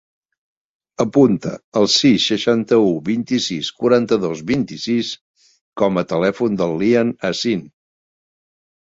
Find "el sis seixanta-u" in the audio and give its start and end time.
1.81-2.89